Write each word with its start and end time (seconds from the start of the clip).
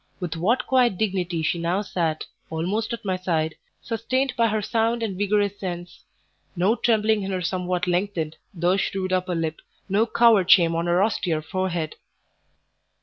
With 0.19 0.35
what 0.35 0.65
quiet 0.65 0.97
dignity 0.97 1.43
she 1.43 1.59
now 1.59 1.83
sat, 1.83 2.25
almost 2.49 2.91
at 2.91 3.05
my 3.05 3.17
side, 3.17 3.53
sustained 3.83 4.33
by 4.35 4.47
her 4.47 4.59
sound 4.59 5.03
and 5.03 5.15
vigorous 5.15 5.59
sense; 5.59 6.03
no 6.55 6.75
trembling 6.75 7.21
in 7.21 7.29
her 7.29 7.43
somewhat 7.43 7.85
lengthened, 7.85 8.35
though 8.51 8.77
shrewd 8.77 9.13
upper 9.13 9.35
lip, 9.35 9.61
no 9.87 10.07
coward 10.07 10.49
shame 10.49 10.73
on 10.75 10.87
her 10.87 11.03
austere 11.03 11.43
forehead! 11.43 11.97